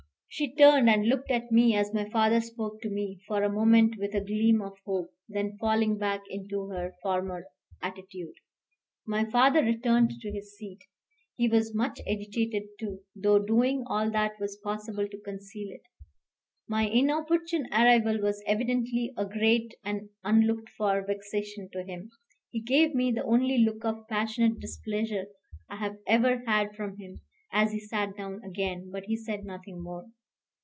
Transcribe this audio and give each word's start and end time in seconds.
She 0.33 0.55
turned 0.55 0.89
and 0.89 1.09
looked 1.09 1.29
at 1.29 1.51
me 1.51 1.75
as 1.75 1.93
my 1.93 2.09
father 2.09 2.39
spoke 2.39 2.79
to 2.83 2.89
me, 2.89 3.19
for 3.27 3.43
a 3.43 3.51
moment 3.51 3.95
with 3.99 4.15
a 4.15 4.21
gleam 4.23 4.61
of 4.61 4.77
hope, 4.85 5.09
then 5.27 5.57
falling 5.57 5.97
back 5.97 6.21
into 6.29 6.69
her 6.69 6.95
former 7.03 7.47
attitude. 7.81 8.35
My 9.05 9.25
father 9.25 9.61
returned 9.61 10.11
to 10.21 10.31
his 10.31 10.55
seat. 10.55 10.85
He 11.35 11.49
was 11.49 11.75
much 11.75 11.99
agitated 12.09 12.63
too, 12.79 13.01
though 13.13 13.39
doing 13.39 13.83
all 13.87 14.09
that 14.09 14.39
was 14.39 14.55
possible 14.63 15.05
to 15.05 15.19
conceal 15.19 15.69
it. 15.69 15.81
My 16.65 16.83
inopportune 16.83 17.67
arrival 17.73 18.21
was 18.21 18.41
evidently 18.47 19.13
a 19.17 19.25
great 19.25 19.75
and 19.83 20.07
unlooked 20.23 20.69
for 20.69 21.05
vexation 21.05 21.69
to 21.73 21.83
him. 21.83 22.09
He 22.51 22.61
gave 22.61 22.95
me 22.95 23.11
the 23.11 23.25
only 23.25 23.57
look 23.57 23.83
of 23.83 24.07
passionate 24.07 24.59
displeasure 24.61 25.25
I 25.67 25.75
have 25.75 25.97
ever 26.07 26.41
had 26.47 26.73
from 26.73 26.95
him, 26.95 27.19
as 27.51 27.73
he 27.73 27.81
sat 27.81 28.15
down 28.15 28.41
again; 28.45 28.91
but 28.91 29.03
he 29.07 29.17
said 29.17 29.43
nothing 29.43 29.83
more. 29.83 30.05